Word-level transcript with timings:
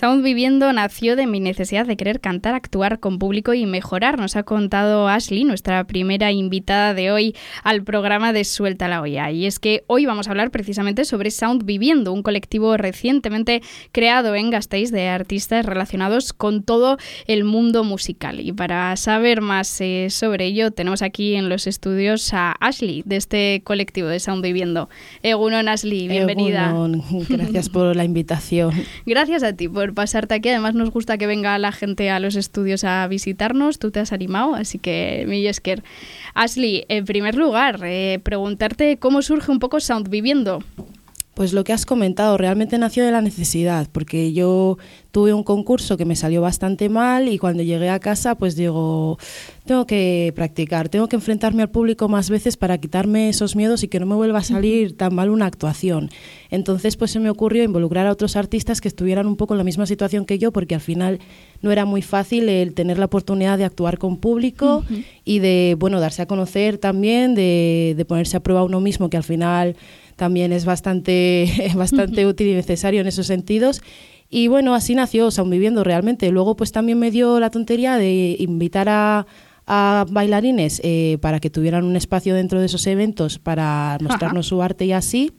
Sound 0.00 0.24
Viviendo 0.24 0.72
nació 0.72 1.14
de 1.14 1.26
mi 1.26 1.40
necesidad 1.40 1.84
de 1.84 1.98
querer 1.98 2.20
cantar, 2.20 2.54
actuar 2.54 3.00
con 3.00 3.18
público 3.18 3.52
y 3.52 3.66
mejorar. 3.66 4.18
Nos 4.18 4.34
ha 4.34 4.44
contado 4.44 5.08
Ashley, 5.08 5.44
nuestra 5.44 5.84
primera 5.84 6.32
invitada 6.32 6.94
de 6.94 7.12
hoy 7.12 7.36
al 7.64 7.84
programa 7.84 8.32
de 8.32 8.44
Suelta 8.44 8.88
la 8.88 9.02
Olla. 9.02 9.30
Y 9.30 9.44
es 9.44 9.58
que 9.58 9.84
hoy 9.88 10.06
vamos 10.06 10.26
a 10.26 10.30
hablar 10.30 10.52
precisamente 10.52 11.04
sobre 11.04 11.30
Sound 11.30 11.66
Viviendo, 11.66 12.14
un 12.14 12.22
colectivo 12.22 12.78
recientemente 12.78 13.60
creado 13.92 14.34
en 14.34 14.48
Gasteiz 14.48 14.90
de 14.90 15.08
artistas 15.08 15.66
relacionados 15.66 16.32
con 16.32 16.62
todo 16.62 16.96
el 17.26 17.44
mundo 17.44 17.84
musical. 17.84 18.40
Y 18.40 18.52
para 18.52 18.96
saber 18.96 19.42
más 19.42 19.82
eh, 19.82 20.06
sobre 20.08 20.46
ello, 20.46 20.70
tenemos 20.70 21.02
aquí 21.02 21.34
en 21.34 21.50
los 21.50 21.66
estudios 21.66 22.32
a 22.32 22.52
Ashley 22.52 23.02
de 23.04 23.16
este 23.16 23.60
colectivo 23.64 24.08
de 24.08 24.18
Sound 24.18 24.42
Viviendo. 24.42 24.88
Egunon, 25.22 25.68
Ashley, 25.68 26.08
bienvenida. 26.08 26.74
Gracias 27.28 27.68
por 27.68 27.94
la 27.94 28.04
invitación. 28.04 28.72
Gracias 29.04 29.42
a 29.42 29.52
ti 29.52 29.68
por 29.68 29.89
pasarte 29.92 30.34
aquí. 30.34 30.48
Además, 30.48 30.74
nos 30.74 30.90
gusta 30.90 31.18
que 31.18 31.26
venga 31.26 31.58
la 31.58 31.72
gente 31.72 32.10
a 32.10 32.20
los 32.20 32.36
estudios 32.36 32.84
a 32.84 33.06
visitarnos. 33.08 33.78
Tú 33.78 33.90
te 33.90 34.00
has 34.00 34.12
animado, 34.12 34.54
así 34.54 34.78
que 34.78 35.24
mi 35.28 35.42
Yesker. 35.42 35.82
Ashley, 36.34 36.84
en 36.88 37.04
primer 37.04 37.34
lugar, 37.34 37.80
eh, 37.84 38.20
preguntarte 38.22 38.98
cómo 38.98 39.22
surge 39.22 39.50
un 39.50 39.58
poco 39.58 39.80
Sound 39.80 40.08
Viviendo. 40.08 40.62
Pues 41.34 41.52
lo 41.52 41.64
que 41.64 41.72
has 41.72 41.86
comentado 41.86 42.36
realmente 42.36 42.76
nació 42.76 43.04
de 43.04 43.12
la 43.12 43.22
necesidad, 43.22 43.88
porque 43.92 44.32
yo 44.32 44.78
tuve 45.10 45.32
un 45.32 45.42
concurso 45.42 45.96
que 45.96 46.04
me 46.04 46.16
salió 46.16 46.42
bastante 46.42 46.88
mal 46.88 47.28
y 47.28 47.38
cuando 47.38 47.62
llegué 47.62 47.88
a 47.88 47.98
casa 47.98 48.34
pues 48.34 48.56
digo, 48.56 49.16
tengo 49.64 49.86
que 49.86 50.32
practicar, 50.34 50.88
tengo 50.88 51.08
que 51.08 51.16
enfrentarme 51.16 51.62
al 51.62 51.70
público 51.70 52.08
más 52.08 52.30
veces 52.30 52.56
para 52.56 52.78
quitarme 52.78 53.28
esos 53.28 53.56
miedos 53.56 53.82
y 53.82 53.88
que 53.88 54.00
no 54.00 54.06
me 54.06 54.16
vuelva 54.16 54.40
a 54.40 54.44
salir 54.44 54.96
tan 54.96 55.14
mal 55.14 55.30
una 55.30 55.46
actuación. 55.46 56.10
Entonces 56.50 56.96
pues 56.96 57.12
se 57.12 57.20
me 57.20 57.30
ocurrió 57.30 57.62
involucrar 57.62 58.06
a 58.06 58.12
otros 58.12 58.36
artistas 58.36 58.80
que 58.80 58.88
estuvieran 58.88 59.26
un 59.26 59.36
poco 59.36 59.54
en 59.54 59.58
la 59.58 59.64
misma 59.64 59.86
situación 59.86 60.26
que 60.26 60.38
yo, 60.38 60.52
porque 60.52 60.74
al 60.74 60.80
final 60.80 61.20
no 61.62 61.70
era 61.70 61.84
muy 61.84 62.02
fácil 62.02 62.48
el 62.48 62.74
tener 62.74 62.98
la 62.98 63.06
oportunidad 63.06 63.56
de 63.56 63.64
actuar 63.64 63.98
con 63.98 64.16
público 64.16 64.84
y 65.24 65.38
de, 65.38 65.76
bueno, 65.78 66.00
darse 66.00 66.22
a 66.22 66.26
conocer 66.26 66.78
también, 66.78 67.34
de, 67.34 67.94
de 67.96 68.04
ponerse 68.04 68.36
a 68.36 68.40
prueba 68.40 68.64
uno 68.64 68.80
mismo, 68.80 69.10
que 69.10 69.16
al 69.16 69.24
final 69.24 69.76
también 70.20 70.52
es 70.52 70.66
bastante, 70.66 71.72
bastante 71.74 72.26
útil 72.26 72.48
y 72.48 72.52
necesario 72.52 73.00
en 73.00 73.06
esos 73.06 73.26
sentidos. 73.26 73.80
Y 74.28 74.48
bueno, 74.48 74.74
así 74.74 74.94
nació 74.94 75.30
Sound 75.30 75.50
Viviendo 75.50 75.82
realmente. 75.82 76.30
Luego 76.30 76.56
pues 76.56 76.72
también 76.72 76.98
me 76.98 77.10
dio 77.10 77.40
la 77.40 77.50
tontería 77.50 77.96
de 77.96 78.36
invitar 78.38 78.88
a, 78.90 79.26
bailarines 80.10 80.80
eh, 80.82 81.16
para 81.22 81.38
que 81.38 81.48
tuvieran 81.48 81.84
un 81.84 81.94
espacio 81.94 82.34
dentro 82.34 82.58
de 82.58 82.66
esos 82.66 82.86
eventos 82.88 83.38
para 83.38 83.96
mostrarnos 84.00 84.46
su 84.48 84.60
arte 84.62 84.84
y 84.84 84.92
así. 84.92 85.32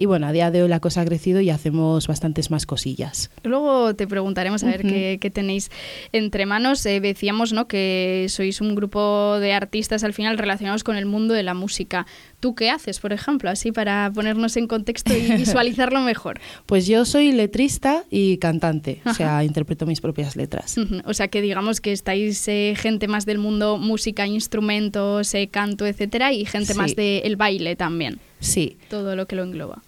Y 0.00 0.06
bueno, 0.06 0.28
a 0.28 0.32
día 0.32 0.52
de 0.52 0.62
hoy 0.62 0.68
la 0.68 0.78
cosa 0.78 1.00
ha 1.00 1.04
crecido 1.04 1.40
y 1.40 1.50
hacemos 1.50 2.06
bastantes 2.06 2.52
más 2.52 2.66
cosillas. 2.66 3.32
Luego 3.42 3.96
te 3.96 4.06
preguntaremos 4.06 4.62
a 4.62 4.68
ver 4.68 4.82
qué, 4.82 5.30
tenéis 5.34 5.72
entre 6.12 6.46
manos. 6.46 6.86
Eh, 6.86 7.00
decíamos 7.00 7.52
¿no? 7.52 7.66
que 7.66 8.26
sois 8.28 8.60
un 8.60 8.76
grupo 8.76 9.40
de 9.40 9.52
artistas 9.52 10.04
al 10.04 10.14
final 10.14 10.38
relacionados 10.38 10.84
con 10.84 10.94
el 10.94 11.04
mundo 11.04 11.34
de 11.34 11.42
la 11.42 11.52
música. 11.52 12.06
¿Tú 12.38 12.54
qué 12.54 12.70
haces, 12.70 13.00
por 13.00 13.12
ejemplo, 13.12 13.50
así 13.50 13.72
para 13.72 14.12
ponernos 14.14 14.56
en 14.56 14.68
contexto 14.68 15.16
y 15.16 15.32
visualizarlo 15.36 16.00
mejor? 16.00 16.38
pues 16.66 16.86
yo 16.86 17.04
soy 17.04 17.32
letrista 17.32 18.04
y 18.08 18.38
cantante, 18.38 19.02
o 19.04 19.14
sea, 19.14 19.42
interpreto 19.42 19.84
mis 19.84 20.00
propias 20.00 20.36
letras. 20.36 20.76
O 21.06 21.12
sea, 21.14 21.26
que 21.26 21.42
digamos 21.42 21.80
que 21.80 21.90
estáis 21.90 22.46
eh, 22.46 22.74
gente 22.76 23.08
más 23.08 23.26
del 23.26 23.38
mundo 23.38 23.78
música, 23.78 24.28
instrumentos, 24.28 25.34
eh, 25.34 25.48
canto, 25.48 25.86
etcétera, 25.86 26.32
y 26.32 26.44
gente 26.44 26.74
más 26.74 26.94
del 26.94 27.34
baile 27.34 27.74
también. 27.74 28.20
Sí. 28.38 28.76
Todo 28.88 29.16
lo 29.16 29.26
que 29.26 29.34
lo 29.34 29.42
engloba. 29.42 29.82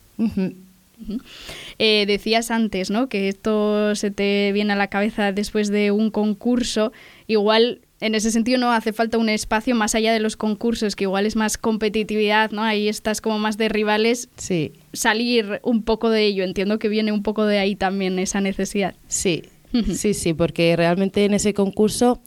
Eh, 1.79 2.05
decías 2.07 2.51
antes, 2.51 2.91
¿no? 2.91 3.09
Que 3.09 3.29
esto 3.29 3.95
se 3.95 4.11
te 4.11 4.53
viene 4.53 4.75
a 4.75 4.77
la 4.77 4.89
cabeza 4.89 5.33
después 5.33 5.71
de 5.71 5.91
un 5.91 6.11
concurso. 6.11 6.93
Igual, 7.27 7.81
en 8.01 8.15
ese 8.15 8.31
sentido, 8.31 8.59
no 8.59 8.73
hace 8.73 8.93
falta 8.93 9.17
un 9.19 9.29
espacio 9.29 9.75
más 9.75 9.95
allá 9.95 10.13
de 10.13 10.21
los 10.21 10.37
concursos, 10.37 10.97
que 10.97 11.05
igual 11.05 11.27
es 11.27 11.37
más 11.37 11.57
competitividad, 11.57 12.51
¿no? 12.51 12.63
Ahí 12.63 12.89
estás 12.89 13.21
como 13.21 13.39
más 13.39 13.57
de 13.57 13.69
rivales. 13.69 14.29
Sí. 14.37 14.73
Salir 14.93 15.61
un 15.63 15.83
poco 15.83 16.11
de 16.11 16.27
ello. 16.27 16.45
Entiendo 16.45 16.79
que 16.79 16.89
viene 16.89 17.13
un 17.13 17.23
poco 17.23 17.47
de 17.47 17.59
ahí 17.59 17.77
también 17.77 18.19
esa 18.19 18.41
necesidad. 18.41 18.95
Sí. 19.09 19.43
Sí, 19.95 20.15
sí, 20.15 20.35
porque 20.35 20.75
realmente 20.77 21.25
en 21.25 21.33
ese 21.33 21.55
concurso 21.55 22.21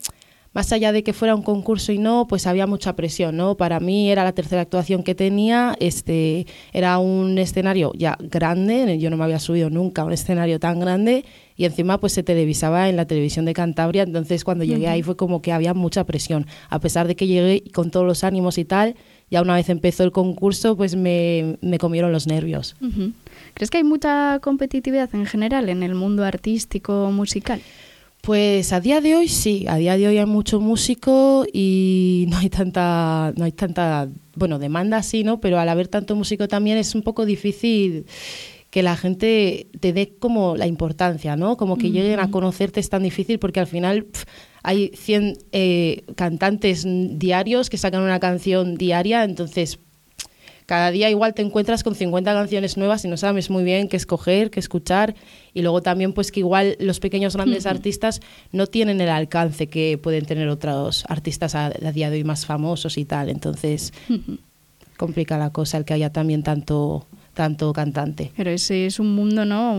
más 0.54 0.72
allá 0.72 0.92
de 0.92 1.04
que 1.04 1.14
fuera 1.14 1.36
un 1.36 1.42
concurso 1.42 1.92
y 1.92 1.98
no, 1.98 2.28
pues 2.28 2.48
había 2.48 2.68
mucha 2.68 2.96
presión, 2.96 3.36
¿no? 3.36 3.56
Para 3.56 3.80
mí 3.80 4.12
era 4.12 4.24
la 4.24 4.34
tercera 4.34 4.62
actuación 4.62 5.04
que 5.04 5.16
tenía, 5.16 5.76
este, 5.80 6.46
era 6.72 7.00
un 7.00 7.38
escenario 7.40 7.92
ya 7.96 8.18
grande, 8.20 8.98
yo 9.00 9.10
no 9.10 9.18
me 9.18 9.24
había 9.24 9.40
subido 9.40 9.70
nunca 9.70 10.04
a 10.04 10.06
un 10.06 10.14
escenario 10.14 10.60
tan 10.60 10.80
grande 10.80 11.26
y 11.56 11.66
encima 11.66 12.00
pues 12.00 12.14
se 12.14 12.24
televisaba 12.24 12.90
en 12.90 12.96
la 12.96 13.06
televisión 13.06 13.46
de 13.46 13.54
Cantabria, 13.54 14.04
entonces 14.04 14.44
cuando 14.44 14.64
llegué 14.64 14.88
ahí 14.88 15.02
fue 15.02 15.16
como 15.16 15.42
que 15.42 15.52
había 15.52 15.74
mucha 15.74 16.04
presión, 16.04 16.46
a 16.70 16.80
pesar 16.80 17.08
de 17.08 17.16
que 17.16 17.28
llegué 17.28 17.64
con 17.72 17.92
todos 17.92 18.06
los 18.06 18.24
ánimos 18.24 18.58
y 18.58 18.66
tal, 18.66 18.96
ya 19.30 19.42
una 19.42 19.56
vez 19.56 19.70
empezó 19.70 20.04
el 20.04 20.12
concurso 20.12 20.78
pues 20.78 20.96
me, 20.96 21.58
comieron 21.80 22.12
los 22.12 22.28
nervios. 22.28 22.76
¿Crees 23.56 23.72
que 23.72 23.78
hay 23.78 23.84
mucha 23.84 24.40
competitividad 24.40 25.10
en 25.14 25.26
general 25.26 25.70
en 25.70 25.82
el 25.82 25.96
mundo 25.96 26.24
artístico 26.24 27.12
musical? 27.12 27.62
Pues 28.24 28.72
a 28.72 28.80
día 28.80 29.02
de 29.02 29.18
hoy 29.18 29.28
sí, 29.28 29.66
a 29.68 29.76
día 29.76 29.98
de 29.98 30.08
hoy 30.08 30.18
hay 30.18 30.26
mucho 30.26 30.62
músico 30.62 31.46
y 31.52 32.24
no 32.30 32.38
hay 32.38 32.50
tanta, 32.50 33.34
no 33.36 33.44
hay 33.44 33.52
tanta, 33.52 34.08
bueno, 34.36 34.60
demanda 34.60 35.04
sí, 35.04 35.26
¿no? 35.26 35.42
Pero 35.42 35.60
al 35.60 35.68
haber 35.68 35.90
tanto 35.90 36.16
músico 36.16 36.48
también 36.48 36.78
es 36.78 36.96
un 36.96 37.02
poco 37.02 37.26
difícil 37.26 38.06
que 38.70 38.82
la 38.82 38.96
gente 38.96 39.68
te 39.78 39.92
dé 39.92 40.16
como 40.18 40.56
la 40.56 40.68
importancia, 40.68 41.36
¿no? 41.36 41.58
Como 41.58 41.78
que 41.78 41.92
lleguen 41.92 42.22
a 42.22 42.32
conocerte 42.32 42.80
es 42.80 42.90
tan 42.90 43.04
difícil 43.04 43.40
porque 43.40 43.60
al 43.60 43.68
final 43.68 44.08
hay 44.64 44.92
100 44.96 45.40
eh, 45.52 46.06
cantantes 46.16 46.86
diarios 46.88 47.70
que 47.70 47.78
sacan 47.78 48.04
una 48.04 48.22
canción 48.22 48.76
diaria, 48.76 49.26
entonces 49.26 49.80
cada 50.66 50.92
día 50.92 51.10
igual 51.10 51.34
te 51.34 51.42
encuentras 51.42 51.84
con 51.84 51.96
50 51.96 52.34
canciones 52.34 52.78
nuevas 52.78 53.04
y 53.06 53.08
no 53.08 53.18
sabes 53.18 53.50
muy 53.50 53.64
bien 53.64 53.88
qué 53.88 53.98
escoger, 53.98 54.50
qué 54.50 54.60
escuchar. 54.60 55.16
Y 55.54 55.62
luego 55.62 55.82
también 55.82 56.14
pues 56.14 56.32
que 56.32 56.40
igual 56.40 56.76
los 56.80 57.00
pequeños 57.00 57.36
grandes 57.36 57.66
artistas 57.66 58.22
no 58.52 58.68
tienen 58.68 59.02
el 59.02 59.10
alcance 59.10 59.68
que 59.68 59.98
pueden 59.98 60.26
tener 60.26 60.48
otros 60.50 61.06
artistas 61.08 61.56
a, 61.56 61.70
día 61.70 62.10
de 62.10 62.18
hoy 62.18 62.24
más 62.24 62.46
famosos 62.46 62.98
y 62.98 63.06
tal. 63.06 63.30
Entonces 63.30 63.94
complica 64.98 65.38
la 65.38 65.52
cosa 65.52 65.78
el 65.78 65.86
que 65.86 65.94
haya 65.94 66.12
también 66.12 66.44
tanto 66.44 67.06
tanto 67.34 67.74
cantante. 67.74 68.32
Pero 68.36 68.52
ese 68.52 68.86
es 68.86 69.00
un 69.00 69.16
mundo 69.16 69.46
no 69.46 69.76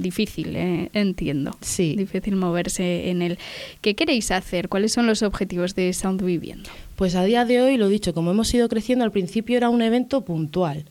difícil, 0.00 0.56
eh, 0.56 0.90
entiendo. 0.92 1.56
Sí. 1.60 1.94
Difícil 1.96 2.36
moverse 2.36 3.10
en 3.10 3.22
él. 3.22 3.38
¿Qué 3.80 3.94
queréis 3.94 4.30
hacer? 4.30 4.68
¿Cuáles 4.68 4.92
son 4.92 5.06
los 5.06 5.22
objetivos 5.22 5.74
de 5.74 5.92
Sound 5.92 6.22
Viviendo? 6.22 6.68
Pues 6.96 7.14
a 7.14 7.24
día 7.24 7.44
de 7.44 7.62
hoy, 7.62 7.76
lo 7.76 7.88
dicho, 7.88 8.12
como 8.12 8.32
hemos 8.32 8.52
ido 8.52 8.68
creciendo, 8.68 9.04
al 9.04 9.12
principio 9.12 9.56
era 9.56 9.70
un 9.70 9.82
evento 9.82 10.24
puntual 10.24 10.84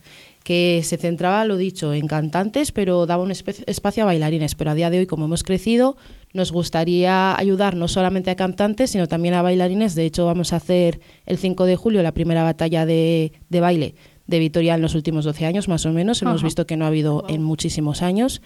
que 0.47 0.79
se 0.85 0.95
centraba, 0.95 1.43
lo 1.43 1.57
dicho, 1.57 1.93
en 1.93 2.07
cantantes, 2.07 2.71
pero 2.71 3.05
daba 3.05 3.21
un 3.21 3.31
espacio 3.31 4.03
a 4.03 4.05
bailarines. 4.05 4.55
Pero 4.55 4.71
a 4.71 4.75
día 4.75 4.89
de 4.89 4.99
hoy, 4.99 5.05
como 5.05 5.25
hemos 5.25 5.43
crecido, 5.43 5.97
nos 6.31 6.53
gustaría 6.53 7.37
ayudar 7.37 7.75
no 7.75 7.89
solamente 7.89 8.31
a 8.31 8.37
cantantes, 8.37 8.91
sino 8.91 9.07
también 9.07 9.33
a 9.33 9.41
bailarines. 9.41 9.93
De 9.93 10.05
hecho, 10.05 10.25
vamos 10.25 10.53
a 10.53 10.55
hacer 10.55 11.01
el 11.25 11.37
5 11.37 11.65
de 11.65 11.75
julio 11.75 12.01
la 12.01 12.13
primera 12.13 12.43
batalla 12.43 12.85
de, 12.85 13.33
de 13.49 13.59
baile 13.59 13.95
de 14.27 14.39
Vitoria 14.39 14.75
en 14.75 14.81
los 14.81 14.95
últimos 14.95 15.25
12 15.25 15.45
años, 15.45 15.67
más 15.67 15.85
o 15.85 15.91
menos. 15.91 16.21
Hemos 16.21 16.43
visto 16.43 16.67
que 16.67 16.77
no 16.77 16.85
ha 16.85 16.89
habido 16.89 17.25
en 17.27 17.41
muchísimos 17.43 18.01
años. 18.01 18.41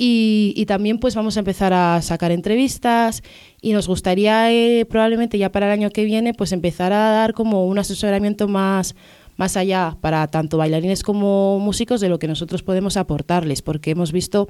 Y, 0.00 0.64
también 0.66 0.98
pues 0.98 1.16
vamos 1.16 1.36
a 1.36 1.40
empezar 1.40 1.72
a 1.72 2.00
sacar 2.02 2.30
entrevistas 2.30 3.22
y 3.60 3.72
nos 3.72 3.88
gustaría 3.88 4.52
eh, 4.52 4.84
probablemente 4.84 5.38
ya 5.38 5.50
para 5.50 5.66
el 5.66 5.72
año 5.72 5.90
que 5.90 6.04
viene 6.04 6.34
pues 6.34 6.52
empezar 6.52 6.92
a 6.92 7.10
dar 7.10 7.34
como 7.34 7.66
un 7.66 7.80
asesoramiento 7.80 8.46
más, 8.46 8.94
más 9.36 9.56
allá 9.56 9.96
para 10.00 10.28
tanto 10.28 10.56
bailarines 10.56 11.02
como 11.02 11.58
músicos 11.58 12.00
de 12.00 12.08
lo 12.08 12.20
que 12.20 12.28
nosotros 12.28 12.62
podemos 12.62 12.96
aportarles, 12.96 13.60
porque 13.60 13.90
hemos 13.90 14.12
visto 14.12 14.48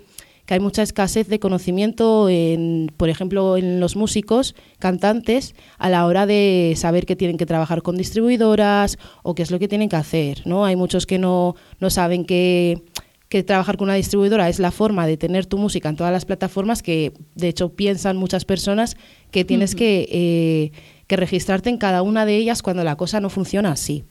que 0.49 0.55
hay 0.55 0.61
mucha 0.61 0.83
escasez 0.83 1.29
de 1.29 1.39
conocimiento, 1.39 2.31
en, 2.31 2.91
por 2.97 3.11
ejemplo, 3.11 3.59
en 3.59 3.81
los 3.81 3.97
músicos, 3.97 4.55
cantantes, 4.79 5.55
a 5.77 5.91
la 5.91 6.07
hora 6.07 6.25
de 6.25 6.73
saber 6.75 7.05
que 7.05 7.17
tienen 7.17 7.37
que 7.37 7.45
trabajar 7.45 7.83
con 7.83 7.99
distribuidoras 7.99 8.97
o 9.23 9.35
qué 9.35 9.43
es 9.43 9.51
lo 9.51 9.59
que 9.59 9.69
tienen 9.69 9.91
que 9.91 9.97
hacer. 9.97 10.47
¿no? 10.47 10.65
Hay 10.65 10.75
muchos 10.75 11.05
que 11.05 11.19
no, 11.19 11.55
no 11.81 11.91
saben 11.91 12.25
que 12.25 12.83
que 13.29 13.43
trabajar 13.43 13.77
con 13.77 13.89
una 13.89 13.95
distribuidora 13.95 14.49
es 14.49 14.59
la 14.59 14.71
forma 14.71 15.07
de 15.07 15.19
tener 15.19 15.45
tu 15.45 15.59
música 15.59 15.91
en 15.91 15.97
todas 15.97 16.11
las 16.11 16.25
plataformas 16.25 16.83
que 16.83 17.13
de 17.35 17.49
hecho 17.49 17.75
piensan 17.75 18.17
muchas 18.17 18.47
personas 18.47 18.97
que 19.31 19.45
tienes 19.45 19.75
que, 19.75 20.09
eh, 20.11 20.73
que 21.07 21.17
registrarte 21.17 21.69
en 21.69 21.77
cada 21.77 22.01
una 22.01 22.25
de 22.25 22.37
ellas 22.37 22.63
cuando 22.63 22.85
la 22.85 22.97
cosa 22.97 23.21
no 23.21 23.29
funciona 23.29 23.73
así. 23.73 24.07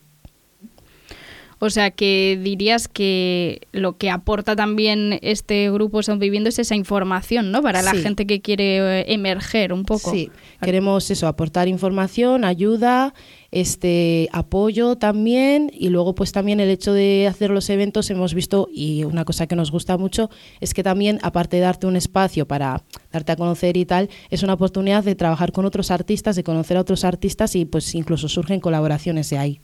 O 1.60 1.70
sea 1.70 1.92
que 1.92 2.40
dirías 2.42 2.88
que 2.88 3.62
lo 3.72 3.98
que 3.98 4.12
aporta 4.12 4.56
también 4.56 5.20
este 5.22 5.72
grupo 5.72 6.04
Son 6.04 6.20
Viviendo 6.20 6.50
es 6.50 6.60
esa 6.60 6.76
información, 6.76 7.52
¿no? 7.52 7.62
Para 7.64 7.82
la 7.82 7.94
gente 7.94 8.28
que 8.28 8.42
quiere 8.42 9.02
eh, 9.02 9.06
emerger 9.08 9.74
un 9.74 9.84
poco. 9.84 10.12
Sí, 10.12 10.30
queremos 10.62 11.10
eso, 11.10 11.28
aportar 11.28 11.68
información, 11.68 12.44
ayuda, 12.44 13.14
este 13.52 14.30
apoyo 14.34 14.98
también 14.98 15.72
y 15.74 15.90
luego 15.90 16.14
pues 16.16 16.32
también 16.32 16.60
el 16.60 16.70
hecho 16.70 16.94
de 16.94 17.28
hacer 17.28 17.50
los 17.50 17.70
eventos 17.70 18.10
hemos 18.10 18.34
visto 18.34 18.68
y 18.72 19.04
una 19.04 19.26
cosa 19.26 19.48
que 19.48 19.56
nos 19.56 19.72
gusta 19.72 19.98
mucho 19.98 20.30
es 20.60 20.74
que 20.74 20.84
también 20.84 21.20
aparte 21.24 21.58
de 21.58 21.64
darte 21.64 21.88
un 21.88 21.96
espacio 21.96 22.48
para 22.48 22.84
darte 23.12 23.32
a 23.32 23.36
conocer 23.36 23.78
y 23.78 23.86
tal 23.86 24.10
es 24.30 24.44
una 24.44 24.54
oportunidad 24.54 25.04
de 25.04 25.16
trabajar 25.16 25.52
con 25.52 25.66
otros 25.66 25.92
artistas 25.92 26.36
de 26.36 26.44
conocer 26.44 26.78
a 26.78 26.82
otros 26.82 27.04
artistas 27.04 27.56
y 27.56 27.66
pues 27.66 27.96
incluso 27.96 28.28
surgen 28.28 28.60
colaboraciones 28.60 29.30
de 29.30 29.38
ahí 29.38 29.62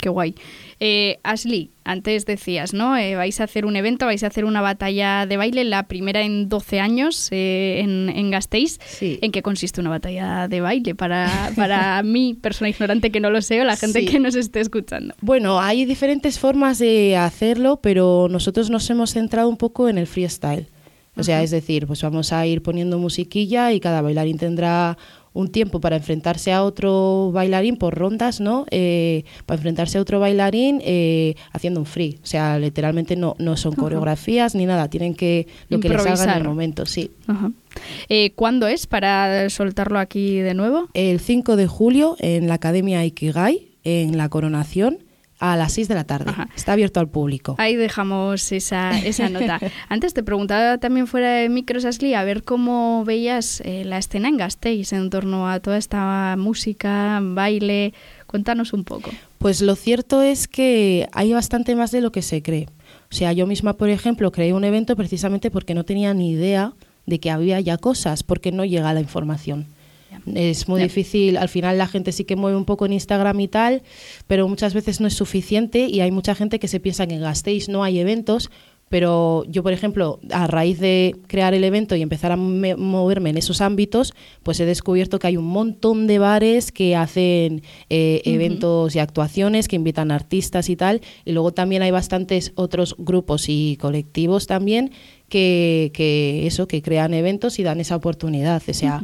qué 0.00 0.08
guay. 0.08 0.34
Eh, 0.80 1.18
Ashley, 1.22 1.70
antes 1.84 2.26
decías, 2.26 2.74
¿no? 2.74 2.96
Eh, 2.96 3.14
vais 3.14 3.40
a 3.40 3.44
hacer 3.44 3.64
un 3.64 3.76
evento, 3.76 4.06
vais 4.06 4.22
a 4.24 4.26
hacer 4.26 4.44
una 4.44 4.60
batalla 4.60 5.26
de 5.26 5.36
baile, 5.36 5.64
la 5.64 5.88
primera 5.88 6.22
en 6.22 6.48
12 6.48 6.80
años 6.80 7.28
eh, 7.30 7.80
en, 7.80 8.08
en, 8.08 8.30
Gasteiz. 8.30 8.78
¿En 9.00 9.32
qué 9.32 9.42
consiste 9.42 9.80
una 9.80 9.90
batalla 9.90 10.48
de 10.48 10.60
baile 10.60 10.94
para, 10.94 11.52
para 11.56 12.02
mí, 12.04 12.34
persona 12.34 12.68
ignorante 12.68 13.10
que 13.10 13.20
no 13.20 13.30
lo 13.30 13.40
sé, 13.42 13.60
o 13.60 13.64
la 13.64 13.76
gente 13.76 14.04
que 14.04 14.18
nos 14.18 14.34
esté 14.34 14.60
escuchando? 14.60 15.14
Bueno, 15.20 15.60
hay 15.60 15.84
diferentes 15.84 16.38
formas 16.38 16.78
de 16.78 17.16
hacerlo, 17.16 17.80
pero 17.82 18.28
nosotros 18.30 18.70
nos 18.70 18.88
hemos 18.90 19.12
centrado 19.12 19.48
un 19.48 19.56
poco 19.56 19.88
en 19.88 19.98
el 19.98 20.06
freestyle. 20.06 20.68
O 21.18 21.22
sea, 21.22 21.42
es 21.42 21.50
decir, 21.50 21.86
pues 21.86 22.02
vamos 22.02 22.32
a 22.32 22.46
ir 22.46 22.62
poniendo 22.62 22.98
musiquilla 22.98 23.72
y 23.72 23.80
cada 23.80 24.02
bailarín 24.02 24.36
tendrá 24.36 24.98
un 25.36 25.48
tiempo 25.48 25.80
para 25.80 25.96
enfrentarse 25.96 26.50
a 26.50 26.62
otro 26.64 27.30
bailarín 27.30 27.76
por 27.76 27.94
rondas, 27.94 28.40
¿no? 28.40 28.64
Eh, 28.70 29.24
para 29.44 29.58
enfrentarse 29.58 29.98
a 29.98 30.00
otro 30.00 30.18
bailarín 30.18 30.80
eh, 30.82 31.34
haciendo 31.52 31.78
un 31.78 31.84
free. 31.84 32.18
O 32.22 32.26
sea, 32.26 32.58
literalmente 32.58 33.16
no, 33.16 33.36
no 33.38 33.58
son 33.58 33.74
coreografías 33.74 34.54
ni 34.54 34.64
nada, 34.64 34.88
tienen 34.88 35.14
que 35.14 35.46
lo 35.68 35.78
que 35.78 35.90
les 35.90 36.06
haga 36.06 36.24
en 36.24 36.38
el 36.38 36.44
momento, 36.44 36.86
sí. 36.86 37.10
Eh, 38.08 38.32
¿Cuándo 38.34 38.66
es 38.66 38.86
para 38.86 39.50
soltarlo 39.50 39.98
aquí 39.98 40.38
de 40.38 40.54
nuevo? 40.54 40.88
El 40.94 41.20
5 41.20 41.56
de 41.56 41.66
julio 41.66 42.16
en 42.18 42.48
la 42.48 42.54
Academia 42.54 43.04
Ikigai, 43.04 43.68
en 43.84 44.16
la 44.16 44.30
Coronación 44.30 45.00
a 45.38 45.56
las 45.56 45.72
6 45.74 45.88
de 45.88 45.94
la 45.94 46.04
tarde. 46.04 46.32
Está 46.54 46.72
abierto 46.72 47.00
al 47.00 47.08
público. 47.08 47.54
Ahí 47.58 47.76
dejamos 47.76 48.52
esa, 48.52 48.98
esa 48.98 49.28
nota. 49.30 49.60
Antes 49.88 50.14
te 50.14 50.22
preguntaba 50.22 50.78
también 50.78 51.06
fuera 51.06 51.30
de 51.30 51.48
micros, 51.48 51.84
Ashley, 51.84 52.14
a 52.14 52.24
ver 52.24 52.42
cómo 52.42 53.04
veías 53.04 53.60
eh, 53.64 53.84
la 53.84 53.98
escena 53.98 54.28
en 54.28 54.36
Gasteiz 54.36 54.92
en 54.92 55.10
torno 55.10 55.48
a 55.48 55.60
toda 55.60 55.76
esta 55.76 56.34
música, 56.38 57.20
baile. 57.22 57.92
Cuéntanos 58.26 58.72
un 58.72 58.84
poco. 58.84 59.10
Pues 59.38 59.60
lo 59.62 59.76
cierto 59.76 60.22
es 60.22 60.48
que 60.48 61.08
hay 61.12 61.32
bastante 61.32 61.76
más 61.76 61.90
de 61.90 62.00
lo 62.00 62.12
que 62.12 62.22
se 62.22 62.42
cree. 62.42 62.68
O 63.10 63.14
sea, 63.14 63.32
yo 63.32 63.46
misma, 63.46 63.74
por 63.74 63.88
ejemplo, 63.88 64.32
creé 64.32 64.52
un 64.52 64.64
evento 64.64 64.96
precisamente 64.96 65.50
porque 65.50 65.74
no 65.74 65.84
tenía 65.84 66.12
ni 66.12 66.32
idea 66.32 66.72
de 67.06 67.20
que 67.20 67.30
había 67.30 67.60
ya 67.60 67.78
cosas, 67.78 68.24
porque 68.24 68.50
no 68.50 68.64
llega 68.64 68.92
la 68.92 69.00
información. 69.00 69.66
Es 70.34 70.68
muy 70.68 70.82
difícil, 70.82 71.36
al 71.36 71.48
final 71.48 71.78
la 71.78 71.86
gente 71.86 72.12
sí 72.12 72.24
que 72.24 72.36
mueve 72.36 72.56
un 72.56 72.64
poco 72.64 72.86
en 72.86 72.92
Instagram 72.92 73.38
y 73.40 73.48
tal, 73.48 73.82
pero 74.26 74.48
muchas 74.48 74.74
veces 74.74 75.00
no 75.00 75.06
es 75.06 75.14
suficiente 75.14 75.86
y 75.86 76.00
hay 76.00 76.10
mucha 76.10 76.34
gente 76.34 76.58
que 76.58 76.68
se 76.68 76.80
piensa 76.80 77.06
que 77.06 77.14
en 77.14 77.20
Gasteiz 77.20 77.68
no 77.68 77.84
hay 77.84 77.98
eventos, 77.98 78.50
pero 78.88 79.44
yo, 79.48 79.64
por 79.64 79.72
ejemplo, 79.72 80.20
a 80.30 80.46
raíz 80.46 80.78
de 80.78 81.16
crear 81.26 81.54
el 81.54 81.64
evento 81.64 81.96
y 81.96 82.02
empezar 82.02 82.30
a 82.30 82.36
moverme 82.36 83.30
en 83.30 83.36
esos 83.36 83.60
ámbitos, 83.60 84.14
pues 84.44 84.60
he 84.60 84.64
descubierto 84.64 85.18
que 85.18 85.26
hay 85.26 85.36
un 85.36 85.46
montón 85.46 86.06
de 86.06 86.20
bares 86.20 86.70
que 86.70 86.94
hacen 86.94 87.62
eh, 87.90 88.22
eventos 88.24 88.94
y 88.94 89.00
actuaciones, 89.00 89.66
que 89.66 89.76
invitan 89.76 90.12
artistas 90.12 90.68
y 90.68 90.76
tal, 90.76 91.00
y 91.24 91.32
luego 91.32 91.52
también 91.52 91.82
hay 91.82 91.90
bastantes 91.90 92.52
otros 92.54 92.94
grupos 92.96 93.46
y 93.48 93.76
colectivos 93.80 94.46
también 94.46 94.92
que, 95.28 95.90
que 95.92 96.46
eso, 96.46 96.68
que 96.68 96.80
crean 96.80 97.12
eventos 97.12 97.58
y 97.58 97.64
dan 97.64 97.80
esa 97.80 97.96
oportunidad. 97.96 98.62
O 98.68 98.72
sea, 98.72 99.02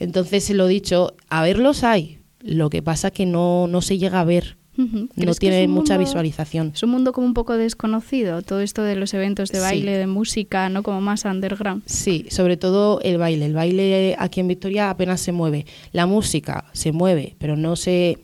entonces, 0.00 0.50
lo 0.50 0.66
dicho, 0.66 1.14
a 1.28 1.42
verlos 1.42 1.84
hay, 1.84 2.18
lo 2.40 2.68
que 2.68 2.82
pasa 2.82 3.10
que 3.12 3.26
no, 3.26 3.68
no 3.68 3.80
se 3.80 3.96
llega 3.98 4.20
a 4.20 4.24
ver. 4.24 4.56
No 4.76 5.34
tiene 5.34 5.68
mucha 5.68 5.96
visualización. 5.96 6.72
Es 6.74 6.82
un 6.82 6.90
mundo 6.90 7.12
como 7.12 7.26
un 7.26 7.34
poco 7.34 7.56
desconocido, 7.56 8.42
todo 8.42 8.60
esto 8.60 8.82
de 8.82 8.96
los 8.96 9.14
eventos 9.14 9.50
de 9.50 9.60
baile, 9.60 9.96
de 9.96 10.06
música, 10.06 10.68
¿no? 10.68 10.82
Como 10.82 11.00
más 11.00 11.24
underground. 11.24 11.82
Sí, 11.86 12.26
sobre 12.30 12.56
todo 12.56 13.00
el 13.02 13.18
baile. 13.18 13.46
El 13.46 13.54
baile 13.54 14.16
aquí 14.18 14.40
en 14.40 14.48
Victoria 14.48 14.90
apenas 14.90 15.20
se 15.20 15.32
mueve. 15.32 15.66
La 15.92 16.06
música 16.06 16.64
se 16.72 16.92
mueve, 16.92 17.36
pero 17.38 17.56
no 17.56 17.76
se, 17.76 18.18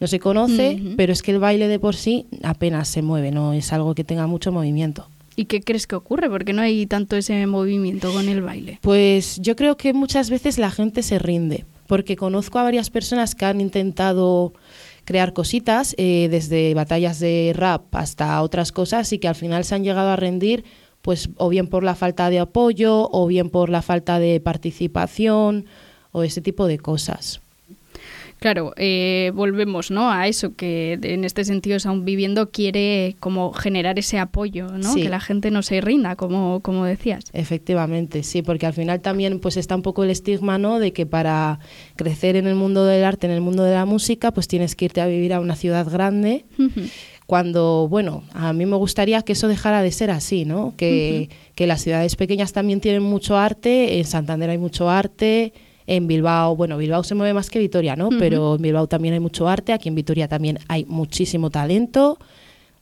no 0.00 0.06
se 0.06 0.18
conoce, 0.18 0.80
pero 0.96 1.12
es 1.12 1.22
que 1.22 1.32
el 1.32 1.38
baile 1.38 1.68
de 1.68 1.78
por 1.78 1.94
sí 1.94 2.26
apenas 2.42 2.88
se 2.88 3.02
mueve, 3.02 3.30
no 3.30 3.52
es 3.52 3.72
algo 3.72 3.94
que 3.94 4.04
tenga 4.04 4.26
mucho 4.26 4.52
movimiento. 4.52 5.08
¿Y 5.34 5.46
qué 5.46 5.62
crees 5.62 5.86
que 5.86 5.94
ocurre? 5.94 6.28
Porque 6.28 6.52
no 6.52 6.62
hay 6.62 6.86
tanto 6.86 7.16
ese 7.16 7.46
movimiento 7.46 8.12
con 8.12 8.28
el 8.28 8.42
baile. 8.42 8.78
Pues 8.82 9.40
yo 9.40 9.56
creo 9.56 9.76
que 9.76 9.94
muchas 9.94 10.28
veces 10.28 10.58
la 10.58 10.70
gente 10.70 11.02
se 11.02 11.18
rinde, 11.18 11.64
porque 11.86 12.16
conozco 12.16 12.58
a 12.58 12.64
varias 12.64 12.90
personas 12.90 13.34
que 13.34 13.44
han 13.46 13.60
intentado 13.60 14.52
crear 15.04 15.34
cositas, 15.34 15.94
eh, 15.98 16.28
desde 16.30 16.72
batallas 16.74 17.18
de 17.20 17.52
rap 17.54 17.94
hasta 17.94 18.40
otras 18.42 18.72
cosas, 18.72 19.12
y 19.12 19.18
que 19.18 19.28
al 19.28 19.34
final 19.34 19.64
se 19.64 19.74
han 19.74 19.84
llegado 19.84 20.08
a 20.08 20.16
rendir, 20.16 20.64
pues 21.02 21.28
o 21.36 21.48
bien 21.50 21.66
por 21.66 21.84
la 21.84 21.94
falta 21.94 22.30
de 22.30 22.38
apoyo, 22.38 23.08
o 23.12 23.26
bien 23.26 23.50
por 23.50 23.68
la 23.68 23.82
falta 23.82 24.18
de 24.18 24.40
participación, 24.40 25.66
o 26.12 26.22
ese 26.22 26.40
tipo 26.40 26.66
de 26.66 26.78
cosas. 26.78 27.41
Claro, 28.42 28.72
eh, 28.76 29.30
volvemos 29.36 29.92
¿no? 29.92 30.10
a 30.10 30.26
eso, 30.26 30.56
que 30.56 30.98
en 31.00 31.22
este 31.22 31.44
sentido 31.44 31.78
Sound 31.78 32.04
Viviendo 32.04 32.50
quiere 32.50 33.14
como 33.20 33.52
generar 33.52 34.00
ese 34.00 34.18
apoyo, 34.18 34.66
¿no? 34.66 34.96
que 34.96 35.08
la 35.08 35.20
gente 35.20 35.52
no 35.52 35.62
se 35.62 35.80
rinda, 35.80 36.16
como, 36.16 36.58
como 36.60 36.84
decías. 36.84 37.26
Efectivamente, 37.34 38.24
sí, 38.24 38.42
porque 38.42 38.66
al 38.66 38.72
final 38.72 39.00
también 39.00 39.38
pues 39.38 39.56
está 39.56 39.76
un 39.76 39.82
poco 39.82 40.02
el 40.02 40.10
estigma 40.10 40.58
¿no? 40.58 40.80
de 40.80 40.92
que 40.92 41.06
para 41.06 41.60
crecer 41.94 42.34
en 42.34 42.48
el 42.48 42.56
mundo 42.56 42.84
del 42.84 43.04
arte, 43.04 43.28
en 43.28 43.32
el 43.32 43.42
mundo 43.42 43.62
de 43.62 43.74
la 43.74 43.84
música, 43.84 44.32
pues 44.32 44.48
tienes 44.48 44.74
que 44.74 44.86
irte 44.86 45.00
a 45.00 45.06
vivir 45.06 45.32
a 45.34 45.38
una 45.38 45.54
ciudad 45.54 45.88
grande. 45.88 46.44
Cuando, 47.26 47.86
bueno, 47.88 48.24
a 48.34 48.52
mí 48.52 48.66
me 48.66 48.74
gustaría 48.74 49.22
que 49.22 49.34
eso 49.34 49.46
dejara 49.46 49.82
de 49.82 49.92
ser 49.92 50.10
así, 50.10 50.44
¿no? 50.44 50.74
Que, 50.76 51.30
que 51.54 51.68
las 51.68 51.80
ciudades 51.80 52.16
pequeñas 52.16 52.52
también 52.52 52.80
tienen 52.80 53.04
mucho 53.04 53.36
arte, 53.36 54.00
en 54.00 54.04
Santander 54.04 54.50
hay 54.50 54.58
mucho 54.58 54.90
arte, 54.90 55.52
en 55.86 56.06
Bilbao, 56.06 56.56
bueno, 56.56 56.76
Bilbao 56.76 57.04
se 57.04 57.14
mueve 57.14 57.34
más 57.34 57.50
que 57.50 57.58
Vitoria, 57.58 57.96
¿no? 57.96 58.10
Pero 58.10 58.56
en 58.56 58.62
Bilbao 58.62 58.86
también 58.86 59.14
hay 59.14 59.20
mucho 59.20 59.48
arte, 59.48 59.72
aquí 59.72 59.88
en 59.88 59.94
Vitoria 59.94 60.28
también 60.28 60.58
hay 60.68 60.84
muchísimo 60.84 61.50
talento. 61.50 62.18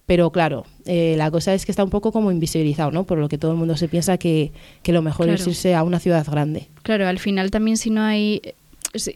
Pero 0.07 0.31
claro, 0.31 0.67
eh, 0.87 1.15
la 1.17 1.31
cosa 1.31 1.55
es 1.55 1.65
que 1.65 1.71
está 1.71 1.85
un 1.85 1.91
poco 1.91 2.11
como 2.11 2.33
invisibilizado, 2.33 2.91
¿no? 2.91 3.05
Por 3.05 3.19
lo 3.19 3.29
que 3.29 3.39
todo 3.39 3.53
el 3.53 3.57
mundo 3.57 3.77
se 3.77 3.87
piensa 3.87 4.19
que, 4.19 4.51
que 4.83 4.93
lo 4.93 5.03
mejor 5.03 5.29
es 5.29 5.47
irse 5.47 5.75
a 5.75 5.85
una 5.85 6.01
ciudad 6.01 6.27
grande. 6.29 6.67
Claro, 6.83 7.07
al 7.07 7.21
final 7.21 7.53
también 7.53 7.77
si 7.77 7.91
no 7.91 8.03
hay 8.03 8.43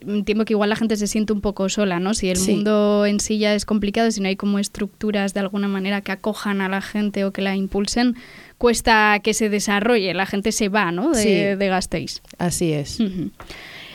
entiendo 0.06 0.44
que 0.44 0.52
igual 0.52 0.70
la 0.70 0.76
gente 0.76 0.96
se 0.96 1.06
siente 1.06 1.32
un 1.32 1.40
poco 1.40 1.68
sola, 1.68 1.98
¿no? 1.98 2.14
Si 2.14 2.28
el 2.28 2.38
mundo 2.38 3.06
en 3.06 3.20
sí 3.20 3.38
ya 3.38 3.54
es 3.54 3.64
complicado, 3.64 4.10
si 4.10 4.20
no 4.20 4.28
hay 4.28 4.36
como 4.36 4.58
estructuras 4.58 5.34
de 5.34 5.40
alguna 5.40 5.68
manera 5.68 6.00
que 6.00 6.12
acojan 6.12 6.60
a 6.60 6.68
la 6.68 6.80
gente 6.80 7.24
o 7.24 7.32
que 7.32 7.42
la 7.42 7.56
impulsen, 7.56 8.14
cuesta 8.58 9.18
que 9.22 9.34
se 9.34 9.48
desarrolle, 9.48 10.14
la 10.14 10.26
gente 10.26 10.52
se 10.52 10.68
va, 10.68 10.92
¿no? 10.92 11.10
De, 11.10 11.56
de 11.56 11.68
Gasteiz. 11.68 12.22
Así 12.38 12.72
es. 12.72 12.98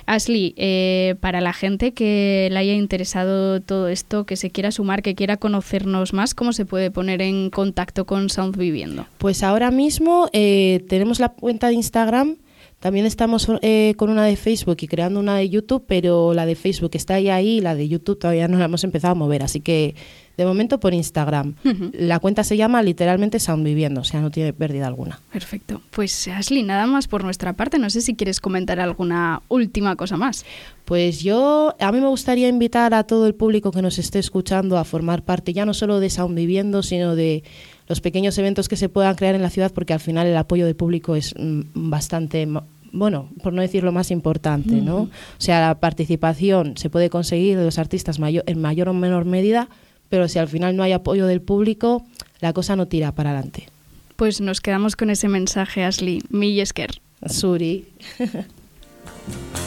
Ashley, 0.10 0.56
eh, 0.58 1.16
para 1.20 1.40
la 1.40 1.54
gente 1.54 1.94
que 1.94 2.50
le 2.52 2.58
haya 2.58 2.74
interesado 2.74 3.62
todo 3.62 3.88
esto, 3.88 4.26
que 4.26 4.38
se 4.38 4.50
quiera 4.50 4.72
sumar, 4.72 5.04
que 5.04 5.14
quiera 5.14 5.38
conocernos 5.38 6.14
más, 6.14 6.34
¿cómo 6.34 6.52
se 6.52 6.66
puede 6.66 6.90
poner 6.90 7.22
en 7.22 7.52
contacto 7.52 8.06
con 8.06 8.30
Sound 8.30 8.58
Viviendo? 8.58 9.06
Pues 9.20 9.44
ahora 9.44 9.70
mismo 9.70 10.28
eh, 10.34 10.84
tenemos 10.90 11.20
la 11.20 11.30
cuenta 11.30 11.68
de 11.68 11.76
Instagram. 11.76 12.38
También 12.80 13.06
estamos 13.06 13.48
eh, 13.62 13.94
con 13.98 14.10
una 14.10 14.24
de 14.24 14.36
Facebook 14.36 14.78
y 14.82 14.88
creando 14.88 15.20
una 15.20 15.36
de 15.36 15.50
YouTube, 15.50 15.84
pero 15.86 16.34
la 16.34 16.46
de 16.46 16.56
Facebook 16.56 16.92
está 16.94 17.16
ahí, 17.16 17.30
ahí 17.30 17.58
y 17.58 17.62
la 17.62 17.76
de 17.76 17.88
YouTube 17.88 18.20
todavía 18.20 18.48
no 18.48 18.58
la 18.58 18.66
hemos 18.66 18.84
empezado 18.84 19.12
a 19.12 19.16
mover. 19.16 19.44
Así 19.44 19.60
que 19.60 19.96
de 20.40 20.46
momento 20.46 20.80
por 20.80 20.94
Instagram. 20.94 21.56
La 21.92 22.20
cuenta 22.20 22.46
se 22.46 22.56
llama 22.56 22.82
literalmente 22.82 23.42
Sound 23.42 23.66
Viviendo, 23.66 24.00
o 24.00 24.04
sea, 24.06 24.22
no 24.22 24.32
tiene 24.32 24.54
pérdida 24.54 24.88
alguna. 24.88 25.20
Perfecto. 25.34 25.82
Pues 25.92 26.30
Ashley, 26.30 26.64
nada 26.64 26.88
más 26.88 27.10
por 27.10 27.26
nuestra 27.26 27.52
parte. 27.52 27.78
No 27.78 27.90
sé 27.90 28.00
si 28.00 28.16
quieres 28.16 28.40
comentar 28.40 28.80
alguna 28.80 29.42
última 29.50 29.98
cosa 29.98 30.16
más. 30.16 30.46
Pues 30.86 31.22
yo, 31.22 31.76
a 31.78 31.92
mí 31.92 32.00
me 32.00 32.08
gustaría 32.08 32.48
invitar 32.48 32.94
a 32.94 33.04
todo 33.04 33.28
el 33.28 33.36
público 33.36 33.72
que 33.72 33.82
nos 33.82 34.00
esté 34.00 34.20
escuchando 34.20 34.78
a 34.78 34.86
formar 34.86 35.24
parte 35.24 35.52
ya 35.52 35.66
no 35.66 35.74
solo 35.74 36.00
de 36.00 36.10
Sound 36.10 36.38
Viviendo, 36.38 36.84
sino 36.84 37.18
de 37.18 37.44
los 37.90 38.02
pequeños 38.02 38.38
eventos 38.38 38.70
que 38.70 38.78
se 38.78 38.88
puedan 38.88 39.16
crear 39.16 39.36
en 39.36 39.42
la 39.42 39.50
ciudad, 39.50 39.74
porque 39.74 39.94
al 39.94 40.00
final 40.00 40.28
el 40.28 40.38
apoyo 40.38 40.66
del 40.66 40.76
público 40.76 41.16
es 41.16 41.34
mm, 41.38 41.62
bastante 41.74 42.48
bueno, 42.92 43.30
por 43.44 43.54
no 43.54 43.62
decir 43.62 43.84
lo 43.84 43.92
más 43.92 44.12
importante, 44.12 44.76
¿no? 44.76 44.98
O 44.98 45.10
sea, 45.38 45.60
la 45.60 45.80
participación 45.80 46.76
se 46.78 46.90
puede 46.90 47.10
conseguir 47.10 47.58
de 47.58 47.66
los 47.66 47.78
artistas 47.78 48.18
en 48.20 48.62
mayor 48.62 48.90
o 48.90 48.94
menor 48.94 49.26
medida, 49.26 49.70
pero 50.10 50.28
si 50.28 50.40
al 50.40 50.48
final 50.48 50.76
no 50.76 50.84
hay 50.84 50.92
apoyo 50.92 51.28
del 51.28 51.42
público, 51.42 52.04
la 52.40 52.54
cosa 52.54 52.76
no 52.76 52.88
tira 52.88 53.12
para 53.12 53.32
adelante. 53.32 53.68
Pues 54.16 54.42
nos 54.42 54.60
quedamos 54.60 54.96
con 54.96 55.10
ese 55.10 55.28
mensaje, 55.28 55.84
Ashley. 55.84 56.22
Millesker. 56.30 57.02
Suri. 57.28 57.86